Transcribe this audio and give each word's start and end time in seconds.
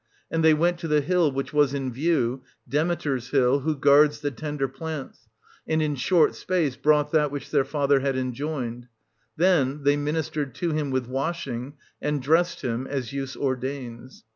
And 0.31 0.43
they 0.43 0.55
went 0.55 0.79
to 0.79 0.87
the 0.87 1.01
hill 1.01 1.31
which 1.31 1.53
1600 1.53 1.61
was 1.61 1.73
in 1.75 1.93
view, 1.93 2.41
Demeters 2.67 3.29
hill 3.29 3.59
who 3.59 3.77
guards 3.77 4.21
the 4.21 4.31
tender 4.31 4.67
plants, 4.67 5.27
and 5.67 5.79
in 5.79 5.93
short 5.95 6.33
space 6.33 6.75
brought 6.75 7.11
that 7.11 7.29
which 7.29 7.51
their 7.51 7.63
father 7.63 7.99
had 7.99 8.15
enjoined; 8.17 8.87
then 9.37 9.83
they 9.83 9.97
ministered 9.97 10.55
to 10.55 10.71
him 10.71 10.89
with 10.89 11.05
washing, 11.05 11.73
and 12.01 12.19
dressed 12.19 12.61
him, 12.63 12.87
as 12.87 13.13
use 13.13 13.35
ordains. 13.37 14.23